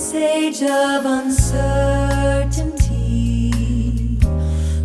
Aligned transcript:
this 0.00 0.14
age 0.14 0.62
of 0.62 1.04
uncertainty, 1.04 3.52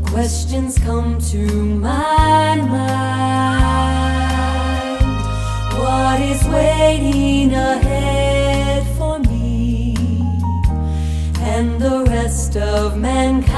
questions 0.03 0.78
come 0.79 1.17
to 1.19 1.47
my 1.47 2.56
mind. 2.56 2.65
What 5.79 6.20
is 6.20 6.43
waiting 6.49 7.53
ahead 7.53 8.85
for 8.97 9.20
me 9.20 9.96
and 11.39 11.79
the 11.79 12.03
rest 12.10 12.57
of 12.57 12.97
mankind? 12.97 13.54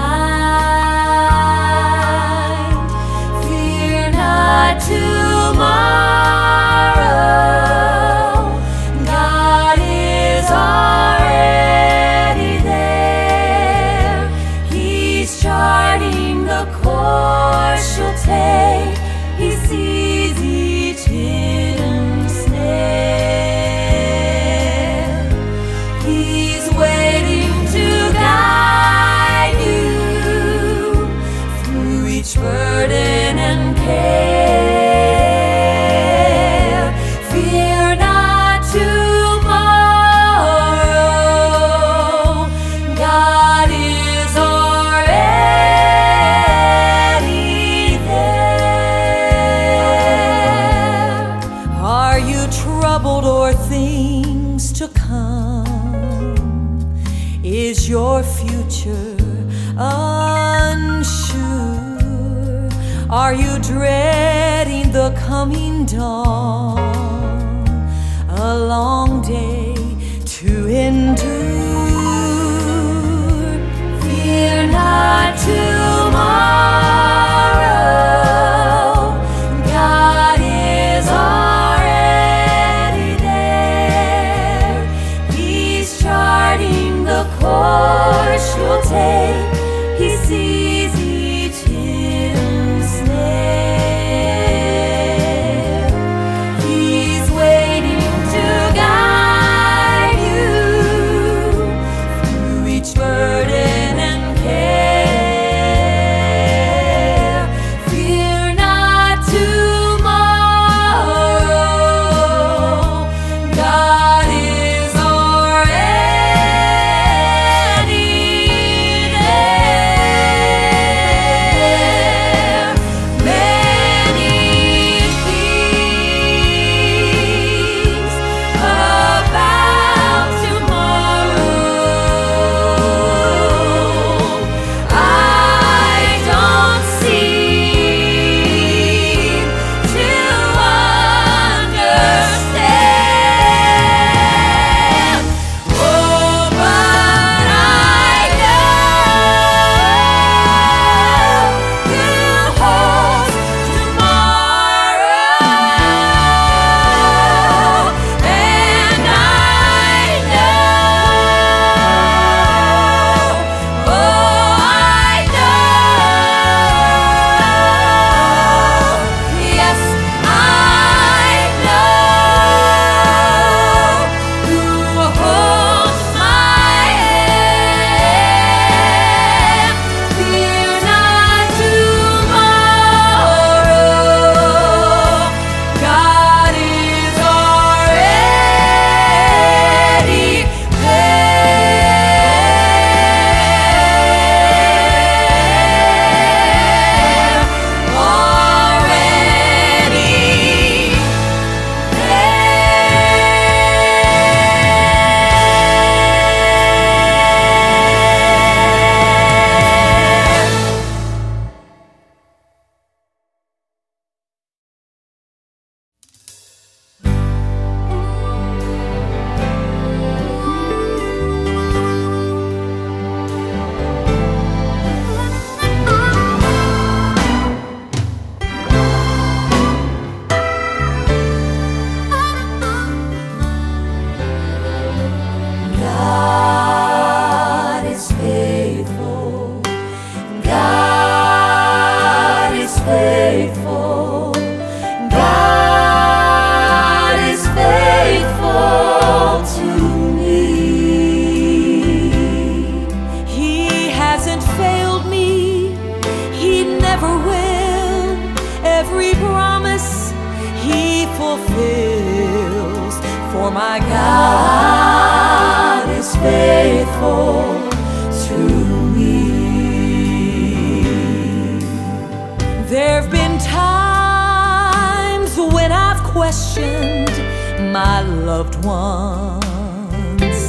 once. 278.67 280.43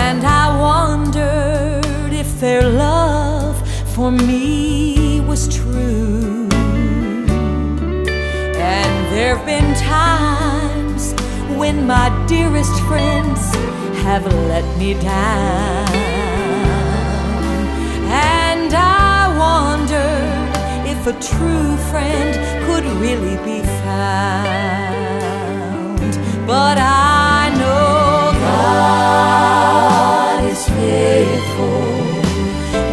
And 0.00 0.24
I 0.24 0.46
wondered 0.68 2.12
if 2.12 2.40
their 2.40 2.68
love 2.68 3.56
for 3.94 4.10
me 4.10 5.20
was 5.20 5.42
true. 5.54 6.48
And 8.74 8.92
there've 9.12 9.46
been 9.46 9.70
times 9.76 11.12
when 11.60 11.86
my 11.86 12.08
dearest 12.26 12.76
friends 12.88 13.40
have 14.02 14.26
let 14.50 14.66
me 14.78 14.94
down. 14.94 15.94
And 18.10 18.72
I 18.74 19.20
wondered 19.44 20.50
if 20.92 21.00
a 21.06 21.14
true 21.30 21.76
friend 21.90 22.30
could 22.66 22.84
really 23.00 23.36
be 23.44 23.62
found. 23.84 25.11
But 26.46 26.78
I 26.78 27.50
know 27.56 28.32
God 28.40 30.44
is 30.44 30.68
faithful. 30.68 32.22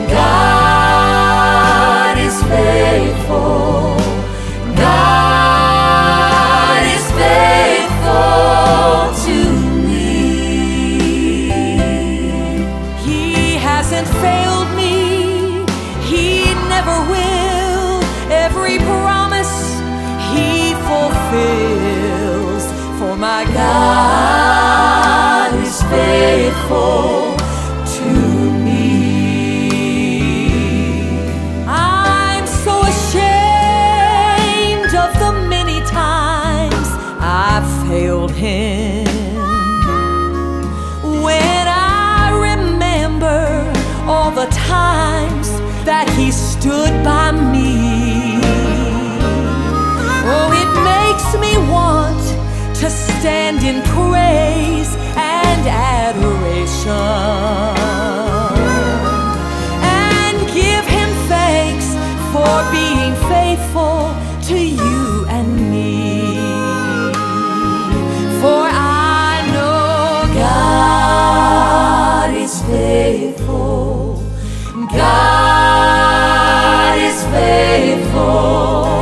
God 0.08 2.18
is 2.18 2.42
faithful. 2.44 3.79
God 24.00 25.52
is 25.68 25.78
faithful 25.84 27.36
to 27.96 28.10
me. 28.66 28.88
I'm 31.68 32.46
so 32.66 32.74
ashamed 32.94 34.92
of 35.04 35.12
the 35.24 35.32
many 35.56 35.80
times 36.04 36.88
I've 37.46 37.68
failed 37.88 38.32
him. 38.32 39.06
When 41.26 41.66
I 41.68 42.24
remember 42.50 43.42
all 44.12 44.32
the 44.42 44.48
times 44.76 45.48
that 45.90 46.08
he 46.18 46.28
stood 46.32 46.94
by 47.12 47.28
me, 47.54 47.72
oh, 50.34 50.48
it 50.62 50.70
makes 50.94 51.28
me 51.44 51.52
want 51.72 51.89
to 52.80 52.90
stand 52.90 53.62
in 53.62 53.84
praise 53.84 54.96
and 55.18 55.68
adoration 55.68 56.94
and 59.84 60.38
give 60.54 60.86
him 60.88 61.10
thanks 61.28 61.88
for 62.32 62.64
being 62.72 63.14
faithful 63.28 64.16
to 64.48 64.58
you 64.58 65.26
and 65.28 65.70
me. 65.70 66.38
For 68.40 68.70
I 68.72 69.44
know 69.52 70.24
God 70.34 72.34
is 72.34 72.62
faithful. 72.62 74.24
God 74.96 76.98
is 76.98 77.24
faithful. 77.26 78.99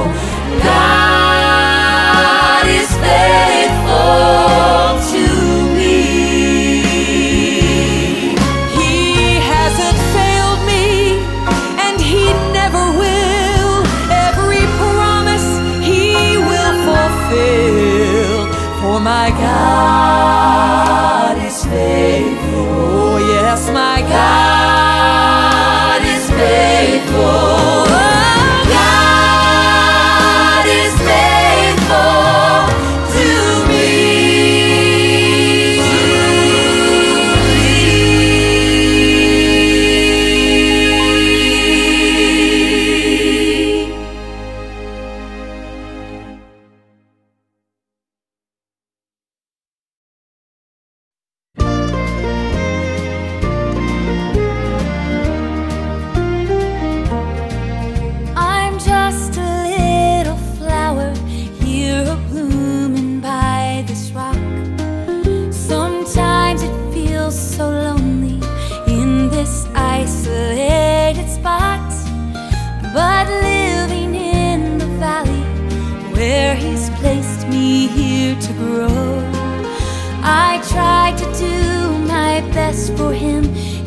Best 82.68 82.98
for 82.98 83.14
him. 83.14 83.44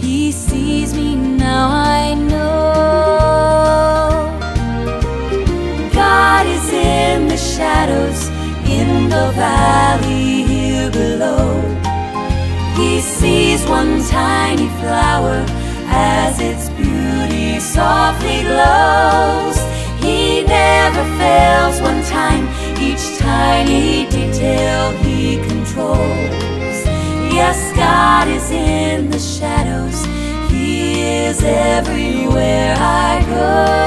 He 0.06 0.32
sees 0.32 0.94
me 0.94 1.14
now, 1.14 1.68
I 1.68 2.14
know. 2.14 2.70
God 5.92 6.44
is 6.56 6.66
in 6.72 7.28
the 7.28 7.36
shadows, 7.36 8.20
in 8.78 8.88
the 9.14 9.26
valley 9.44 10.44
here 10.52 10.90
below. 10.90 11.46
He 12.80 13.00
sees 13.00 13.60
one 13.78 14.02
tiny 14.08 14.68
flower 14.80 15.38
as 16.16 16.34
its 16.50 16.64
beauty 16.80 17.60
softly 17.60 18.40
glows. 18.50 19.58
He 20.04 20.42
never 20.58 21.04
fails 21.20 21.76
one 21.88 22.02
time, 22.18 22.44
each 22.88 23.04
tiny 23.18 24.08
detail 24.16 24.92
he 25.04 25.36
controls. 25.48 26.49
Yes, 27.42 27.72
God 27.74 28.28
is 28.28 28.50
in 28.50 29.08
the 29.08 29.18
shadows, 29.18 30.04
He 30.52 31.00
is 31.00 31.42
everywhere 31.42 32.76
I 32.78 33.24
go. 33.34 33.80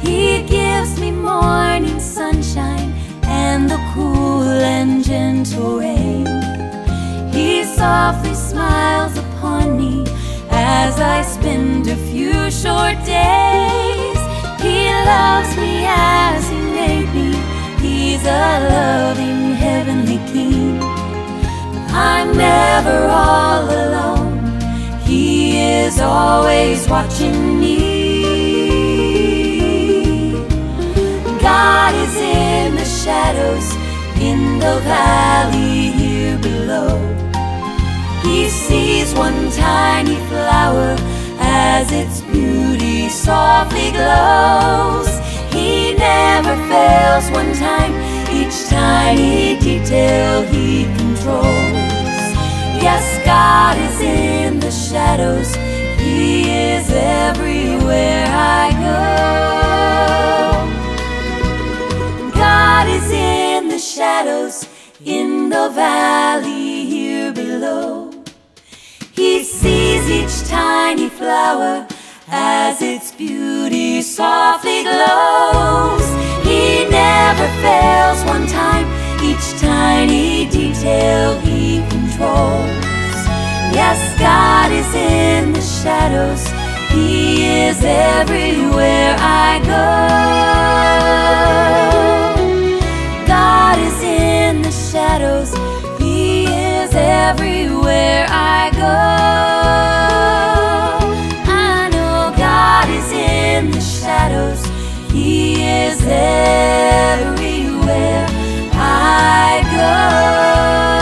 He 0.00 0.42
gives 0.42 0.98
me 0.98 1.12
morning 1.12 2.00
sunshine 2.00 2.92
and 3.22 3.70
the 3.70 3.78
cool 3.94 4.42
and 4.42 5.04
gentle 5.04 5.78
rain. 5.78 6.26
He 7.32 7.62
softly 7.62 8.34
smiles 8.34 9.16
upon 9.16 9.78
me 9.78 10.04
as 10.50 10.98
I 10.98 11.22
spend 11.22 11.86
a 11.86 11.96
few 12.10 12.50
short 12.50 12.96
days. 13.04 13.57
Loves 15.08 15.56
me 15.56 15.86
as 15.86 16.48
He 16.50 16.60
made 16.80 17.10
me. 17.18 17.28
He's 17.84 18.22
a 18.24 18.46
loving 18.74 19.54
heavenly 19.64 20.18
King. 20.32 20.78
I'm 22.10 22.36
never 22.36 22.98
all 23.06 23.64
alone. 23.82 24.36
He 25.08 25.58
is 25.80 25.98
always 25.98 26.86
watching 26.88 27.58
me. 27.58 27.76
God 31.40 31.94
is 32.04 32.14
in 32.16 32.74
the 32.74 32.84
shadows, 32.84 33.66
in 34.20 34.58
the 34.58 34.76
valley 34.92 35.90
here 36.00 36.38
below. 36.38 36.92
He 38.22 38.50
sees 38.50 39.14
one 39.14 39.50
tiny 39.52 40.16
flower 40.30 40.96
as 41.40 41.90
its 41.92 42.20
beauty 43.08 43.14
softly 43.14 43.90
glows. 43.92 45.08
He 45.52 45.94
never 45.94 46.56
fails 46.68 47.30
one 47.30 47.54
time, 47.54 47.92
each 48.30 48.68
tiny 48.68 49.58
detail 49.58 50.42
he 50.42 50.84
controls. 50.96 52.34
Yes, 52.82 53.24
God 53.24 53.78
is 53.78 54.00
in 54.00 54.60
the 54.60 54.70
shadows, 54.70 55.54
He 55.98 56.50
is 56.50 56.90
everywhere 56.92 58.26
I 58.28 58.70
go. 58.86 58.98
God 62.32 62.88
is 62.88 63.10
in 63.10 63.68
the 63.68 63.78
shadows 63.78 64.66
in 65.04 65.48
the 65.48 65.70
valley 65.70 66.84
here 66.86 67.32
below. 67.32 68.10
He 69.12 69.42
sees 69.42 70.08
each 70.08 70.48
tiny 70.48 71.08
flower 71.08 71.86
as 72.30 72.82
its 72.82 73.12
beauty 73.12 74.02
softly 74.02 74.82
glows. 74.82 76.06
He 76.44 76.86
never 76.90 77.48
fails 77.62 78.24
one 78.24 78.46
time, 78.46 78.86
each 79.22 79.58
tiny 79.60 80.48
detail 80.50 81.38
he 81.40 81.80
controls. 81.88 82.68
Yes, 83.72 84.18
God 84.18 84.72
is 84.72 84.94
in 84.94 85.52
the 85.52 85.60
shadows, 85.60 86.46
He 86.90 87.46
is 87.46 87.82
everywhere 87.84 89.16
I 89.18 89.60
go. 89.64 90.28
God 93.26 93.78
is 93.78 94.02
in 94.02 94.62
the 94.62 94.72
shadows, 94.72 95.52
He 95.98 96.44
is 96.44 96.94
everywhere 96.94 98.26
I 98.28 98.70
go. 98.74 99.57
Shadows, 104.28 104.64
He 105.12 105.62
is 105.62 106.02
everywhere 106.02 107.46
I 108.72 109.62
go. 109.72 110.97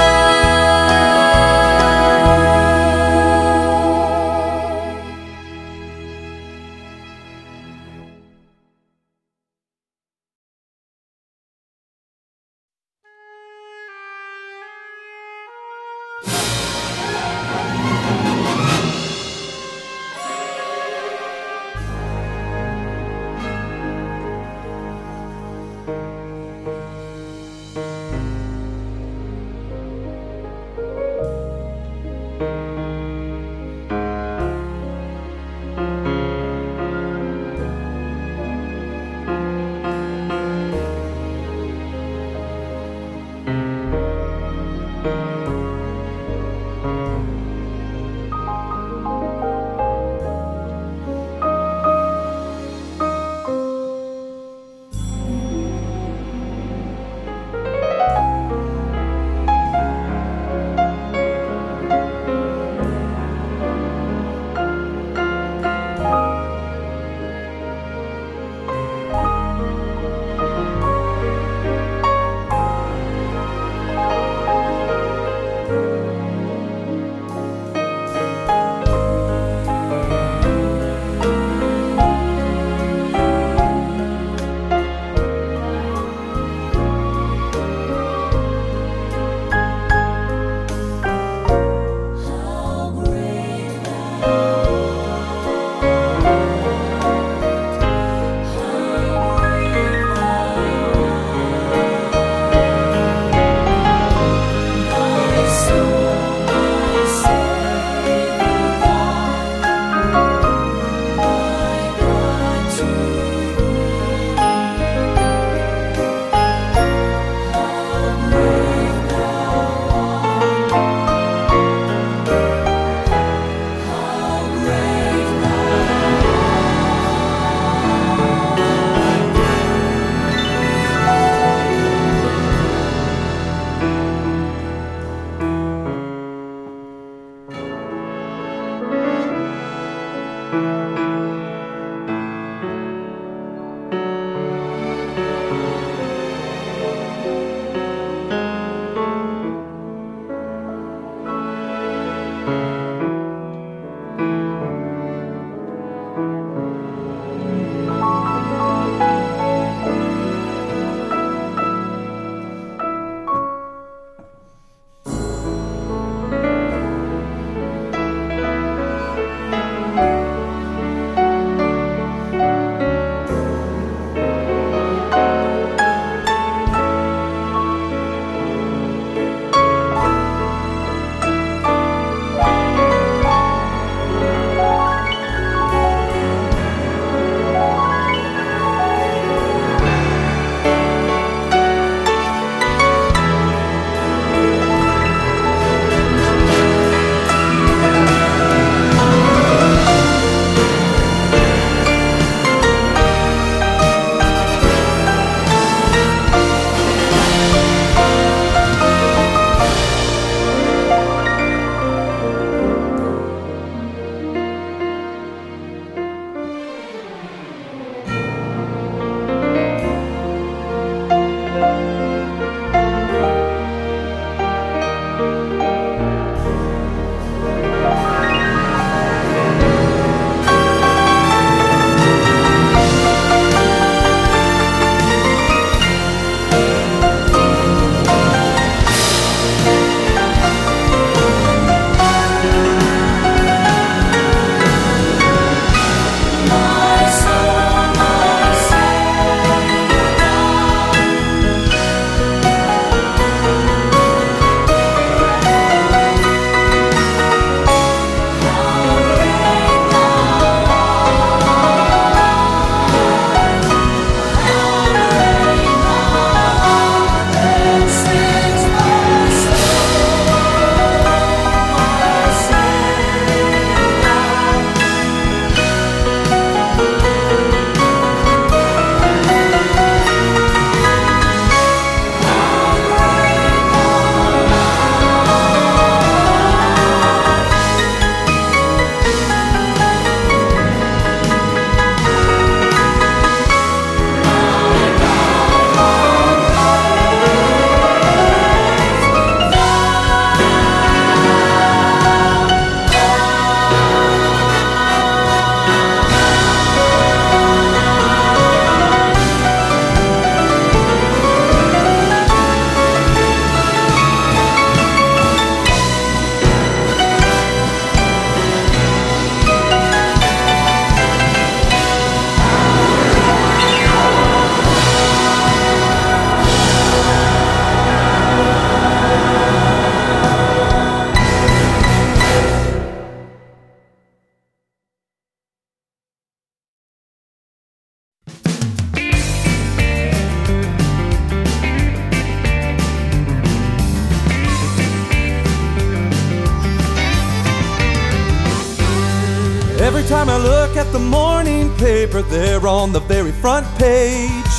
They're 352.67 352.75
on 352.75 352.93
the 352.93 353.01
very 353.01 353.31
front 353.31 353.67
page. 353.79 354.55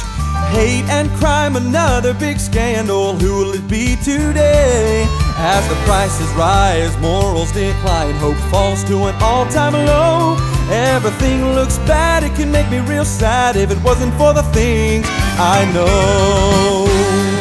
Hate 0.56 0.88
and 0.90 1.10
crime, 1.20 1.58
another 1.58 2.14
big 2.14 2.40
scandal. 2.40 3.14
Who 3.18 3.40
will 3.40 3.54
it 3.54 3.68
be 3.68 3.98
today? 3.98 5.06
As 5.36 5.68
the 5.68 5.76
prices 5.84 6.30
rise, 6.32 6.96
morals 7.00 7.52
decline, 7.52 8.16
hope 8.16 8.38
falls 8.50 8.84
to 8.86 9.08
an 9.08 9.16
all 9.20 9.46
time 9.48 9.74
low. 9.74 10.38
Everything 10.72 11.54
looks 11.54 11.80
bad, 11.80 12.24
it 12.24 12.34
can 12.36 12.50
make 12.50 12.70
me 12.70 12.80
real 12.80 13.06
sad 13.06 13.58
if 13.58 13.72
it 13.72 13.82
wasn't 13.84 14.14
for 14.14 14.34
the 14.34 14.44
things 14.56 15.06
I 15.38 15.70
know. 15.74 16.88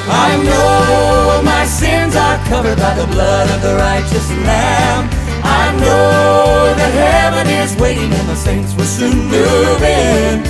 I 0.09 0.31
know 0.49 1.43
my 1.45 1.65
sins 1.67 2.17
are 2.17 2.39
covered 2.47 2.79
by 2.79 2.95
the 2.95 3.07
blood 3.07 3.51
of 3.51 3.63
the 3.63 3.75
righteous 3.77 4.29
Lamb. 4.49 5.26
I 5.47 5.71
know 5.79 6.75
that 6.75 6.93
heaven 7.07 7.47
is 7.63 7.77
waiting 7.77 8.13
and 8.13 8.29
the 8.29 8.37
saints 8.37 8.75
will 8.75 8.91
soon 8.99 9.31
move 9.31 9.83
in. 9.83 10.43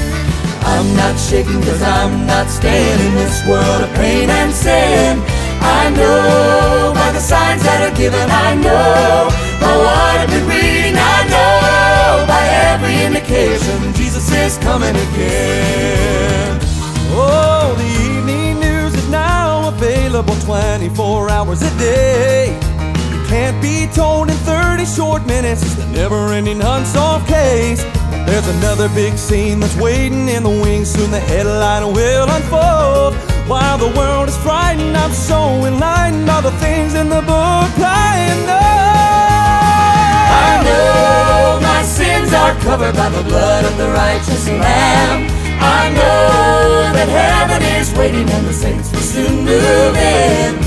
I'm 0.65 0.89
not 0.97 1.19
shaking 1.19 1.63
cause 1.63 1.83
I'm 1.83 2.27
not 2.27 2.49
staying 2.49 3.01
in 3.07 3.15
this 3.15 3.47
world 3.47 3.83
of 3.83 3.93
pain 3.95 4.31
and 4.31 4.53
sin. 4.53 5.23
I 5.61 5.91
know 5.91 6.93
by 6.95 7.13
the 7.13 7.21
signs 7.21 7.63
that 7.63 7.81
are 7.87 7.97
given, 7.97 8.27
I 8.31 8.55
know 8.55 9.29
by 9.61 9.73
what 9.77 10.17
I've 10.21 10.29
been 10.29 10.47
reading, 10.49 10.97
I 10.97 11.19
know 11.31 12.27
by 12.27 12.43
every 12.73 13.05
indication 13.05 13.95
Jesus 13.95 14.31
is 14.33 14.59
coming 14.59 14.97
again. 14.97 16.59
Oh, 17.13 17.75
the 17.79 17.91
evening 18.05 18.61
news 18.61 18.95
is 18.95 19.09
now 19.09 19.69
available 19.69 20.35
24 20.37 21.31
hours 21.31 21.63
a 21.63 21.71
day. 21.79 22.66
Can't 23.47 23.63
be 23.63 23.87
told 23.95 24.29
in 24.29 24.35
30 24.39 24.85
short 24.85 25.25
minutes, 25.25 25.63
it's 25.63 25.77
the 25.77 25.87
never 25.93 26.33
ending 26.33 26.61
unsolved 26.61 27.29
case. 27.29 27.81
There's 28.27 28.49
another 28.59 28.89
big 28.89 29.17
scene 29.17 29.61
that's 29.61 29.77
waiting 29.77 30.29
in 30.29 30.43
the 30.43 30.51
wings. 30.51 30.91
Soon 30.91 31.13
the 31.13 31.21
headline 31.21 31.87
will 31.93 32.29
unfold. 32.29 33.15
While 33.47 33.79
the 33.79 33.97
world 33.97 34.29
is 34.29 34.37
frightened, 34.39 34.97
I'm 34.97 35.13
so 35.13 35.65
enlightened. 35.65 36.29
All 36.29 36.43
the 36.43 36.51
things 36.59 36.95
in 36.95 37.09
the 37.09 37.21
book 37.21 37.71
I 37.79 38.35
know. 38.51 38.59
I 40.43 40.51
know 40.67 41.61
my 41.63 41.83
sins 41.85 42.33
are 42.33 42.53
covered 42.67 42.97
by 42.97 43.11
the 43.11 43.23
blood 43.23 43.65
of 43.65 43.79
the 43.79 43.91
righteous 43.91 44.49
Lamb. 44.49 45.31
I 45.63 45.91
know 45.91 46.91
that 46.99 47.09
heaven 47.09 47.63
is 47.79 47.95
waiting 47.95 48.29
and 48.29 48.45
the 48.45 48.53
saints 48.53 48.91
will 48.91 48.99
soon 48.99 49.45
move 49.45 49.95
in. 49.95 50.66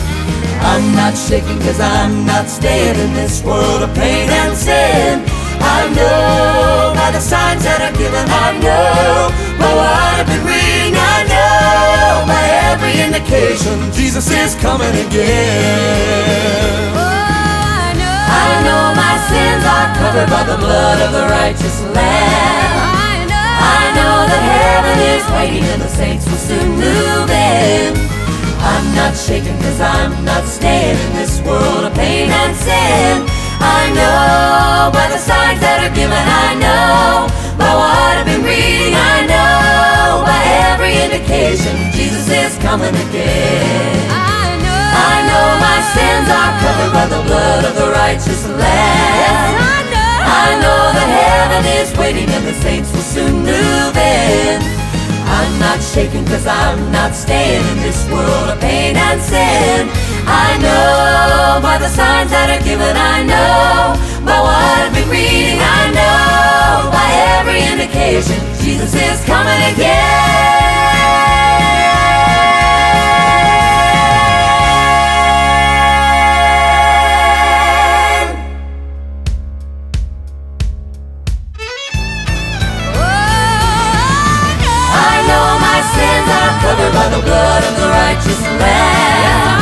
I'm 0.61 0.93
not 0.93 1.17
shaking 1.17 1.59
cause 1.59 1.79
I'm 1.79 2.25
not 2.25 2.47
staying 2.47 2.99
in 2.99 3.13
this 3.13 3.43
world 3.43 3.83
of 3.83 3.93
pain 3.95 4.29
and 4.29 4.55
sin. 4.55 5.23
I 5.59 5.87
know 5.95 6.93
by 6.95 7.11
the 7.11 7.19
signs 7.19 7.63
that 7.63 7.83
are 7.83 7.95
given, 7.95 8.25
I 8.27 8.55
know 8.59 9.31
by 9.59 9.71
what 9.75 10.23
I've 10.23 10.27
been 10.27 10.43
reading, 10.43 10.95
I 10.95 11.19
know 11.27 12.23
by 12.27 12.43
every 12.71 12.95
indication 12.99 13.91
Jesus 13.91 14.31
is 14.31 14.55
coming 14.59 14.91
again. 15.07 16.95
Oh, 16.95 17.03
I 17.03 17.95
know. 17.99 18.19
I 18.27 18.49
know 18.63 18.83
my 18.95 19.15
sins 19.27 19.63
are 19.67 19.89
covered 19.99 20.29
by 20.31 20.43
the 20.47 20.57
blood 20.59 20.97
of 21.03 21.11
the 21.11 21.25
righteous 21.27 21.77
Lamb. 21.91 22.75
I 22.87 23.27
know. 23.27 23.49
I 23.59 23.81
know 23.95 24.15
that 24.31 24.43
heaven 24.47 24.97
is 25.11 25.23
waiting 25.35 25.65
and 25.75 25.81
the 25.81 25.91
saints 25.91 26.25
will 26.27 26.39
soon 26.39 26.69
move 26.79 27.29
in. 27.29 28.18
I'm 28.79 28.95
not 28.95 29.11
shaking 29.11 29.59
cause 29.59 29.81
I'm 29.81 30.23
not 30.23 30.45
staying 30.45 30.95
in 30.95 31.11
this 31.19 31.41
world 31.43 31.83
of 31.83 31.93
pain 31.95 32.31
and 32.31 32.55
sin. 32.55 33.27
I 33.59 33.91
know 33.91 34.87
by 34.95 35.11
the 35.11 35.19
signs 35.19 35.59
that 35.59 35.83
are 35.83 35.91
given, 35.91 36.15
I 36.15 36.55
know 36.55 37.27
by 37.59 37.75
what 37.75 38.23
I've 38.23 38.23
been 38.23 38.39
reading, 38.39 38.95
I 38.95 39.27
know 39.27 40.23
by 40.23 40.39
every 40.71 40.95
indication 40.95 41.91
Jesus 41.91 42.31
is 42.31 42.55
coming 42.63 42.95
again. 42.95 43.99
I 44.15 44.55
know. 44.63 44.83
I 44.95 45.27
know 45.27 45.47
my 45.59 45.79
sins 45.91 46.27
are 46.31 46.53
covered 46.63 46.91
by 46.95 47.05
the 47.11 47.21
blood 47.27 47.61
of 47.67 47.75
the 47.75 47.91
righteous 47.91 48.47
Lamb. 48.47 49.59
I 49.59 49.79
know. 49.91 50.23
I 50.23 50.49
know 50.55 50.81
that 50.95 51.09
heaven 51.19 51.63
is 51.83 51.91
waiting 51.99 52.31
and 52.31 52.47
the 52.47 52.55
saints 52.63 52.95
will 52.95 53.03
soon 53.03 53.43
move 53.43 53.97
in. 53.99 54.78
I'm 55.29 55.59
not 55.59 55.79
shaking 55.81 56.25
cause 56.25 56.47
I'm 56.47 56.91
not 56.91 57.13
staying 57.13 57.65
in 57.71 57.77
this 57.77 58.09
world 58.09 58.49
of 58.49 58.59
pain 58.59 58.97
and 58.97 59.21
sin. 59.21 59.87
I 60.25 60.57
know 60.57 61.61
by 61.61 61.77
the 61.77 61.89
signs 61.89 62.31
that 62.31 62.49
are 62.49 62.63
given, 62.65 62.95
I 62.97 63.21
know 63.23 63.95
by 64.25 64.39
what 64.41 64.57
I've 64.57 64.93
been 64.93 65.09
reading, 65.09 65.61
I 65.61 65.81
know 65.93 66.89
by 66.89 67.07
every 67.37 67.61
indication 67.61 68.37
Jesus 68.63 68.93
is 68.93 69.23
coming 69.25 69.61
again. 69.73 71.58
Covered 86.61 86.93
by 86.93 87.07
the 87.09 87.21
blood 87.21 87.63
of 87.63 87.75
the 87.77 87.87
righteous 87.87 88.41
Lamb. 88.41 89.58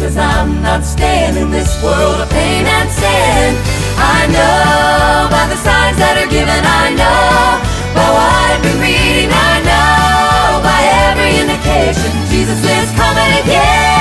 Cause 0.00 0.16
I'm 0.16 0.62
not 0.62 0.82
staying 0.82 1.36
in 1.36 1.50
this 1.50 1.70
world 1.84 2.20
of 2.20 2.30
pain 2.30 2.64
and 2.64 2.88
sin. 2.88 3.52
I 4.00 4.24
know 4.32 5.28
by 5.28 5.44
the 5.52 5.60
signs 5.60 5.98
that 6.00 6.16
are 6.16 6.30
given, 6.32 6.48
I 6.48 6.88
know 6.96 7.60
by 7.92 8.08
what 8.08 8.32
I've 8.48 8.62
been 8.64 8.80
reading, 8.80 9.28
I 9.28 9.54
know 9.60 10.64
by 10.64 10.80
every 11.04 11.36
indication 11.44 12.10
Jesus 12.32 12.64
is 12.64 12.88
coming 12.96 13.44
again. 13.44 13.99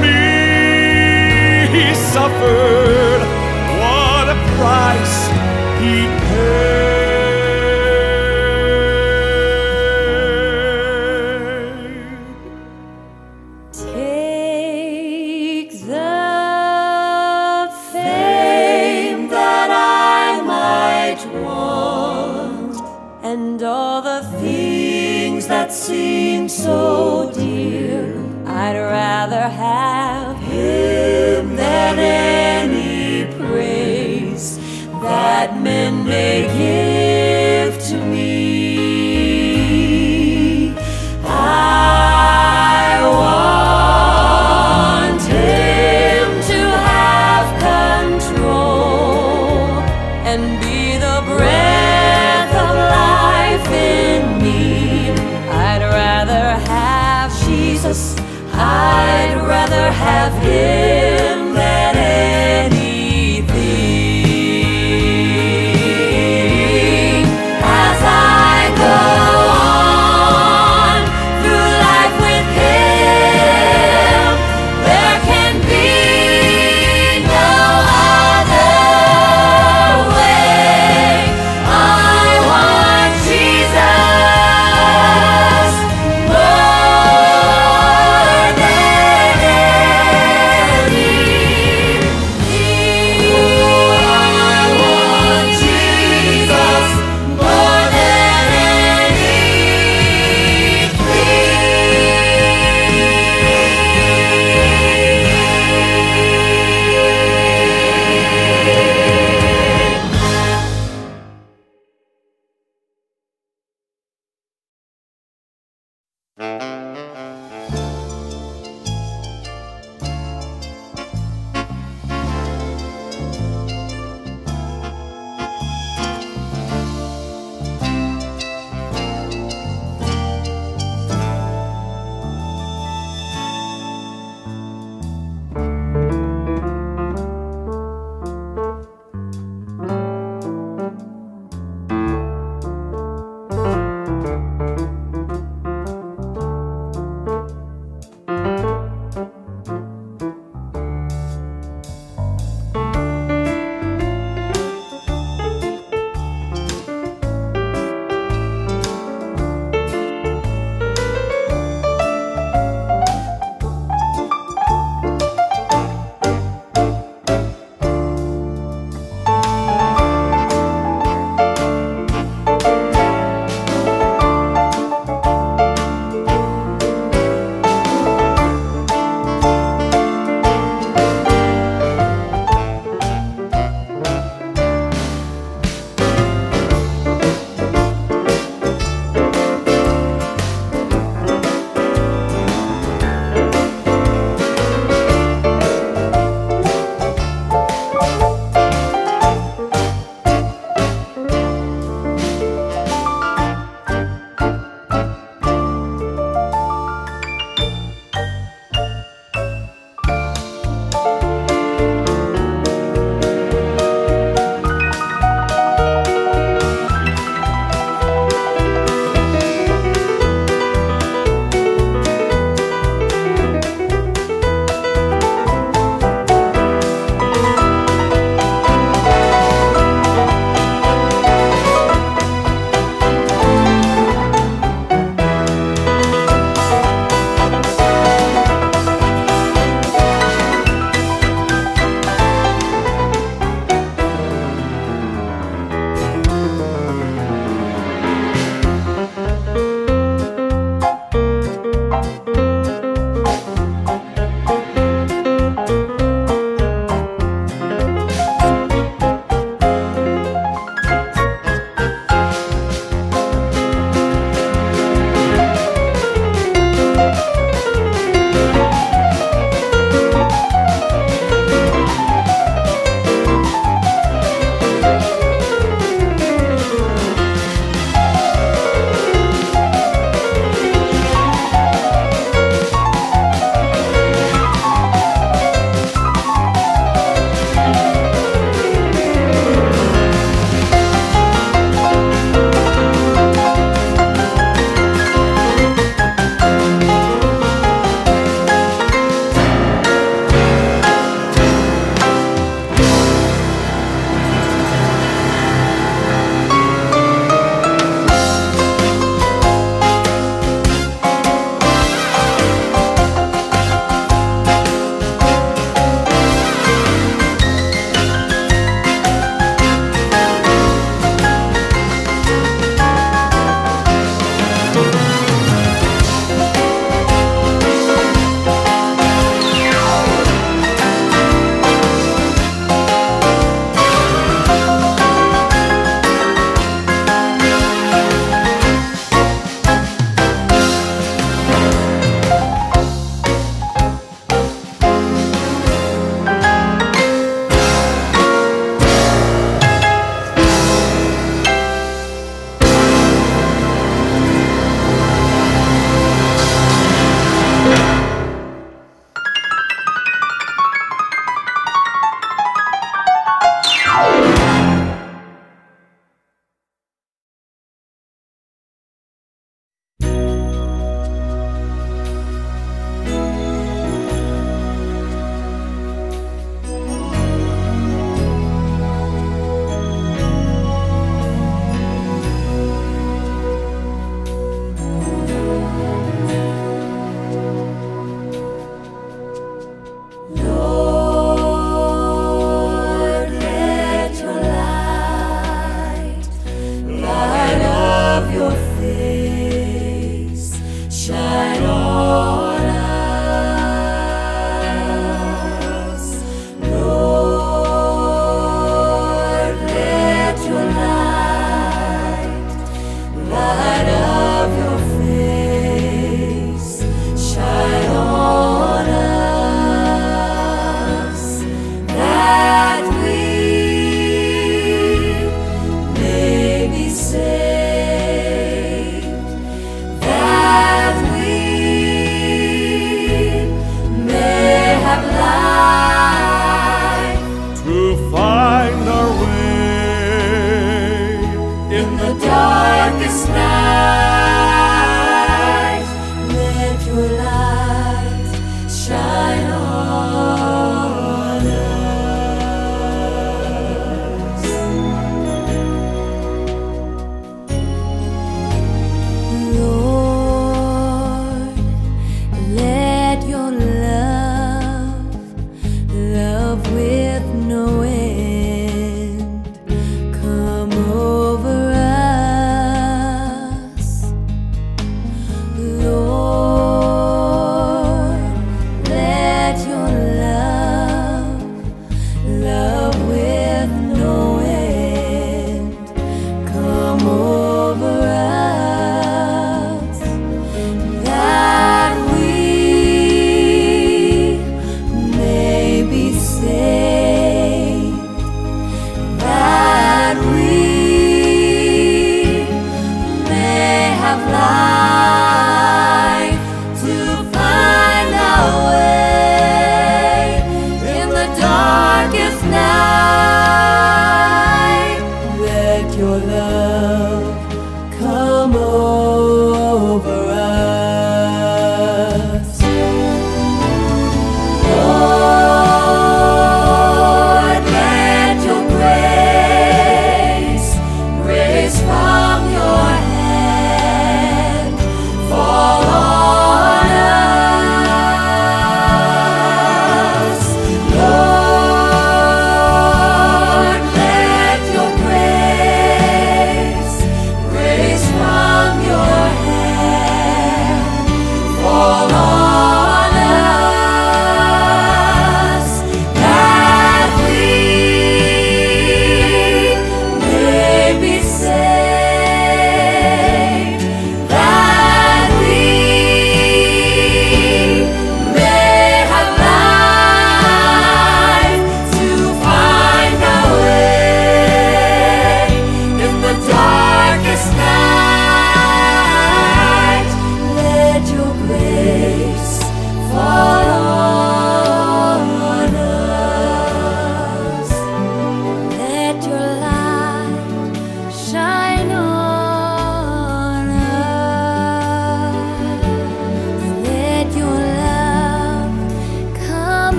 me 0.00 1.68
he 1.74 1.94
suffered. 1.94 3.22
What 3.80 4.28
a 4.28 4.38
price 4.56 5.18
he 5.80 6.06
paid. 6.28 6.81
Begin. 36.12 36.91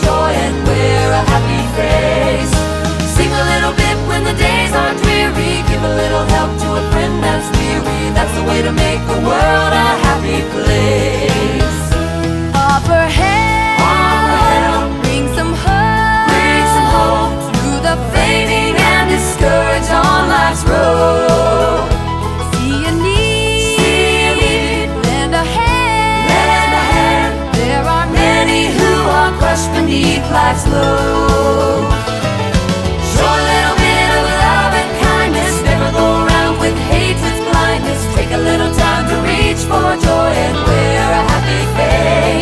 joy 0.00 0.30
and 0.44 0.56
we're 0.66 1.12
a 1.20 1.22
happy 1.32 1.62
phrase. 1.74 2.52
Sing 3.16 3.30
a 3.30 3.44
little 3.52 3.74
bit 3.76 3.96
when 4.08 4.24
the 4.24 4.34
days 4.34 4.72
aren't 4.72 4.98
dreary. 5.02 5.62
Give 5.70 5.82
a 5.82 5.94
little 6.02 6.24
help 6.34 6.50
to 6.62 6.68
a 6.80 6.82
friend 6.92 7.22
that's 7.22 7.48
weary. 7.58 8.02
That's 8.16 8.34
the 8.38 8.44
way 8.44 8.62
to 8.62 8.72
make 8.72 9.02
the 9.06 9.20
world 9.28 9.72
a 9.84 9.88
happy 10.06 10.40
place. 10.54 11.03
slow. 30.58 31.88
Show 33.12 33.26
a 33.26 33.42
little 33.50 33.76
bit 33.84 34.08
of 34.18 34.24
love 34.44 34.72
and 34.80 34.90
kindness. 35.02 35.54
Never 35.62 35.90
go 35.92 36.06
with 36.60 36.76
hatred's 36.90 37.40
blindness. 37.48 38.00
Take 38.14 38.30
a 38.30 38.38
little 38.38 38.72
time 38.74 39.04
to 39.10 39.16
reach 39.28 39.62
for 39.70 39.88
joy 40.06 40.30
and 40.46 40.56
wear 40.66 41.06
a 41.20 41.22
happy 41.30 41.62
face. 41.76 42.33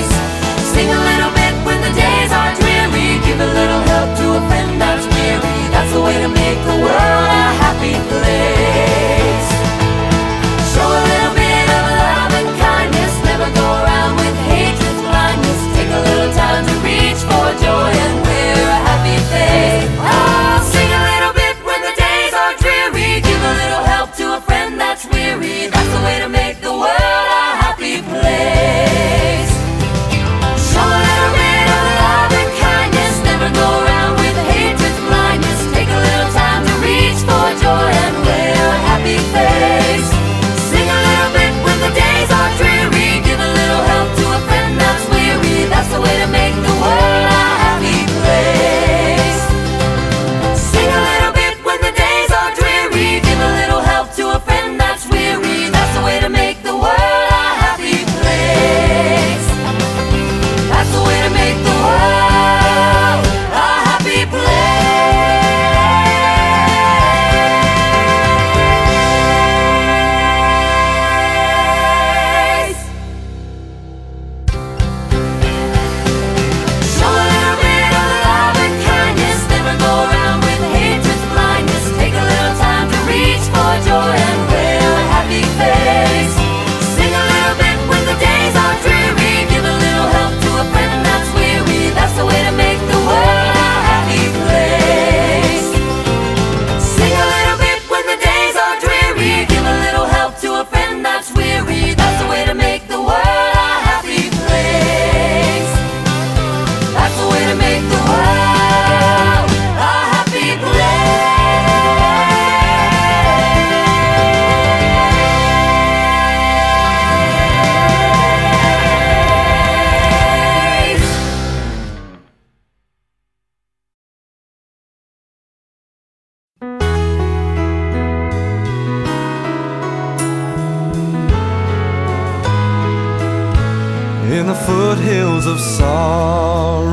In 134.42 134.48
the 134.48 134.54
foothills 134.54 135.46
of 135.46 135.60
sorrow, 135.60 136.92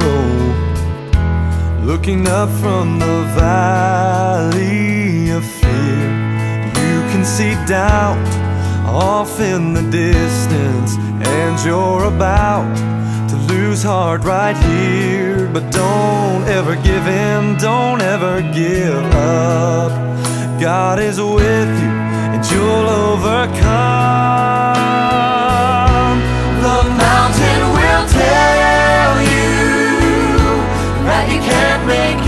looking 1.81 2.27
up 2.27 2.47
from 2.61 2.99
the 2.99 3.23
valley 3.33 5.31
of 5.31 5.43
fear, 5.43 6.09
you 6.83 7.01
can 7.11 7.25
see 7.25 7.55
doubt 7.65 8.29
off 8.85 9.39
in 9.39 9.73
the 9.73 9.81
distance, 9.89 10.95
and 11.25 11.59
you're 11.65 12.03
about 12.03 12.69
to 13.29 13.35
lose 13.51 13.81
heart 13.81 14.21
right 14.23 14.57
here. 14.57 15.49
But 15.51 15.71
don't 15.71 16.43
ever 16.43 16.75
give 16.75 17.07
in, 17.07 17.57
don't 17.57 18.01
ever 18.03 18.43
give 18.53 19.05
up. 19.15 19.91
God 20.61 20.99
is 20.99 21.19
with 21.19 21.71
you, 21.81 21.93
and 22.31 22.45
you'll 22.51 22.89
overcome. 23.07 24.19
Make 31.89 32.18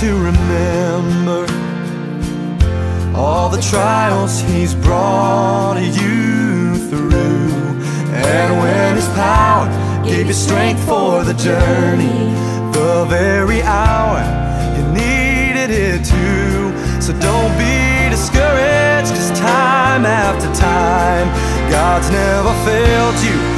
to 0.00 0.14
remember 0.16 1.44
all 3.14 3.50
the 3.50 3.60
trials 3.60 4.40
He's 4.40 4.74
brought 4.74 5.76
you 5.78 6.76
through. 6.88 7.52
And 8.10 8.58
when 8.58 8.96
His 8.96 9.08
power 9.08 9.68
gave 10.02 10.26
you 10.28 10.32
strength 10.32 10.82
for 10.86 11.24
the 11.24 11.34
journey, 11.34 12.32
the 12.72 13.04
very 13.08 13.60
hour 13.62 14.22
you 14.76 14.84
needed 14.92 15.70
it 15.70 16.04
too. 16.04 16.72
So 17.02 17.12
don't 17.20 17.52
be 17.58 18.08
discouraged, 18.08 19.10
cause 19.10 19.38
time 19.38 20.06
after 20.06 20.48
time, 20.58 21.28
God's 21.70 22.10
never 22.10 22.52
failed 22.64 23.16
you. 23.24 23.51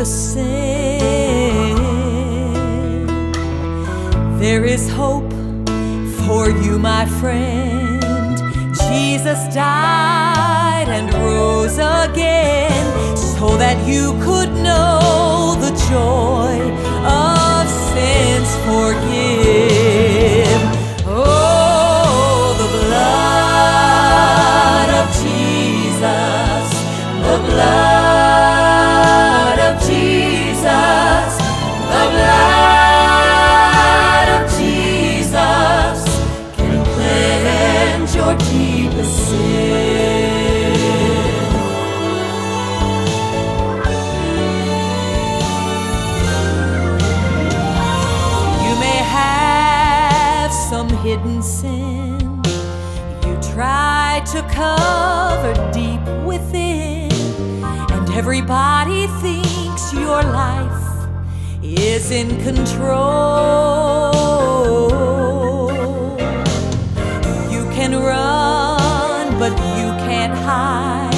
Deepest 0.00 0.32
sin. 0.32 1.76
There 4.38 4.64
is 4.64 4.88
hope 4.88 5.30
for 6.26 6.48
you, 6.48 6.78
my 6.78 7.04
friend. 7.20 8.00
Jesus 8.88 9.38
died 9.54 10.88
and 10.88 11.12
rose 11.14 11.76
again 11.78 13.16
so 13.16 13.56
that 13.58 13.76
you 13.86 14.12
could 14.24 14.50
know 14.64 15.54
the 15.60 15.72
joy 15.90 16.56
of 17.04 17.68
sins 17.68 18.50
forgive. 18.64 19.29
in 62.10 62.28
control. 62.42 64.10
You 67.50 67.62
can 67.70 67.94
run, 67.94 69.38
but 69.38 69.52
you 69.78 69.90
can't 70.06 70.34
hide. 70.34 71.14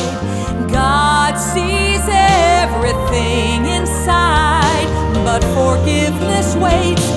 God 0.71 1.37
sees 1.39 2.03
everything 2.11 3.67
inside, 3.67 4.87
but 5.25 5.43
forgiveness 5.55 6.57
waits. 6.57 7.12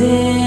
God 0.00 0.08
whispers 0.08 0.30
in 0.30 0.34
your 0.34 0.39